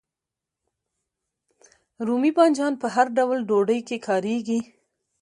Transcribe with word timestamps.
رومي 2.05 2.31
بانجان 2.37 2.73
په 2.81 2.87
هر 2.95 3.05
ډول 3.17 3.39
ډوډۍ 3.49 3.79
کې 3.87 3.97
کاریږي. 4.07 4.59